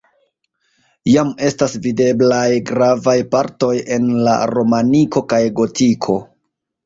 [1.15, 6.17] Jam estas videblaj gravaj partoj en la romaniko kaj gotiko.